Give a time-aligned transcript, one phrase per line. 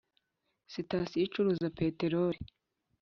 [0.73, 2.39] sitasiyo icuruza peteroli